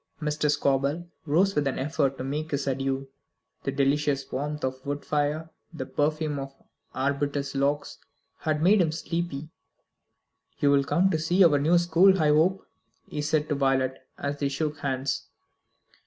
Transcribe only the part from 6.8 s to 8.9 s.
arbutus logs, had made